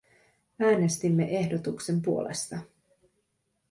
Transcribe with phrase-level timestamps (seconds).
[0.59, 2.57] Äänestimme ehdotuksen puolesta.